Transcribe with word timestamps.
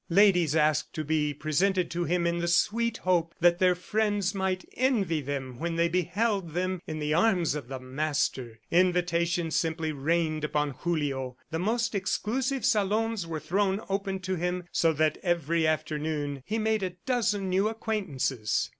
Ladies 0.09 0.55
asked 0.55 0.95
to 0.95 1.03
be 1.03 1.31
presented 1.31 1.91
to 1.91 2.05
him 2.05 2.25
in 2.25 2.39
the 2.39 2.47
sweet 2.47 2.97
hope 2.97 3.35
that 3.39 3.59
their 3.59 3.75
friends 3.75 4.33
might 4.33 4.65
envy 4.75 5.21
them 5.21 5.59
when 5.59 5.75
they 5.75 5.87
beheld 5.87 6.53
them 6.55 6.81
in 6.87 6.97
the 6.97 7.13
arms 7.13 7.53
of 7.53 7.67
the 7.67 7.79
master. 7.79 8.59
Invitations 8.71 9.55
simply 9.55 9.91
rained 9.91 10.43
upon 10.43 10.71
Julio. 10.71 11.37
The 11.51 11.59
most 11.59 11.93
exclusive 11.93 12.65
salons 12.65 13.27
were 13.27 13.39
thrown 13.39 13.79
open 13.89 14.17
to 14.21 14.33
him 14.33 14.63
so 14.71 14.91
that 14.93 15.19
every 15.21 15.67
afternoon 15.67 16.41
he 16.47 16.57
made 16.57 16.81
a 16.81 16.95
dozen 17.05 17.47
new 17.47 17.67
acquaintances. 17.69 18.69